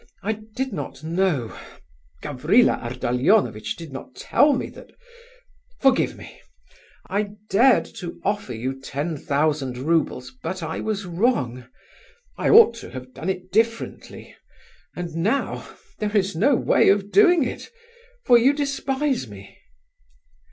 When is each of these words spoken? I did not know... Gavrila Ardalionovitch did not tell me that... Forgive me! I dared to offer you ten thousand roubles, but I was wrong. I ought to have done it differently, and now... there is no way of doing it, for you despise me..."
I 0.23 0.33
did 0.55 0.73
not 0.73 1.03
know... 1.03 1.55
Gavrila 2.23 2.79
Ardalionovitch 2.81 3.75
did 3.75 3.93
not 3.93 4.15
tell 4.15 4.53
me 4.53 4.67
that... 4.71 4.89
Forgive 5.79 6.15
me! 6.17 6.41
I 7.07 7.33
dared 7.51 7.85
to 7.97 8.19
offer 8.23 8.55
you 8.55 8.81
ten 8.81 9.15
thousand 9.15 9.77
roubles, 9.77 10.31
but 10.41 10.63
I 10.63 10.79
was 10.79 11.05
wrong. 11.05 11.67
I 12.35 12.49
ought 12.49 12.73
to 12.77 12.89
have 12.89 13.13
done 13.13 13.29
it 13.29 13.51
differently, 13.51 14.35
and 14.95 15.13
now... 15.17 15.69
there 15.99 16.17
is 16.17 16.35
no 16.35 16.55
way 16.55 16.89
of 16.89 17.11
doing 17.11 17.43
it, 17.43 17.69
for 18.25 18.39
you 18.39 18.53
despise 18.53 19.27
me..." 19.27 19.55